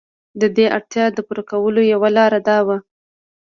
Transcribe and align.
د 0.41 0.43
دې 0.55 0.65
اړتیا 0.77 1.05
د 1.13 1.19
پوره 1.27 1.43
کولو 1.51 1.81
یوه 1.93 2.09
لار 2.17 2.33
دا 2.47 2.57
وه. 2.67 2.77